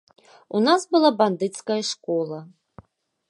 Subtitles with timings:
[0.59, 2.39] У нас была бандыцкая школа.